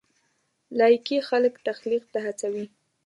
لایکي 0.79 1.17
خلک 1.29 1.53
تخلیق 1.67 2.03
ته 2.13 2.19
هڅوي. 2.25 2.65